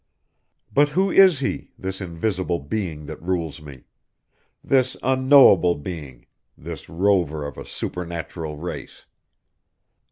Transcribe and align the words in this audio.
But 0.73 0.89
who 0.89 1.11
is 1.11 1.37
he, 1.41 1.69
this 1.77 2.01
invisible 2.01 2.57
being 2.57 3.05
that 3.05 3.21
rules 3.21 3.61
me? 3.61 3.83
This 4.63 4.97
unknowable 5.03 5.75
being, 5.75 6.25
this 6.57 6.89
rover 6.89 7.45
of 7.45 7.55
a 7.55 7.67
supernatural 7.67 8.57
race? 8.57 9.05